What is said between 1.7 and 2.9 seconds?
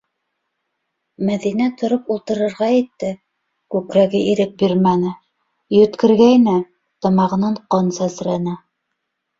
тороп ултырырға